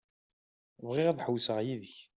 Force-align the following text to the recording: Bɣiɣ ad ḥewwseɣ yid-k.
Bɣiɣ 0.87 1.07
ad 1.09 1.19
ḥewwseɣ 1.25 1.57
yid-k. 1.65 1.95